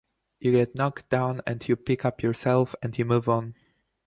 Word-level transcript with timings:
You 0.39 0.53
get 0.53 0.73
knocked 0.73 1.09
down 1.09 1.41
and 1.45 1.67
you 1.69 1.75
pick 1.75 2.05
up 2.05 2.23
yourself 2.23 2.73
and 2.81 2.97
you 2.97 3.05
move 3.05 3.29
on. 3.29 3.53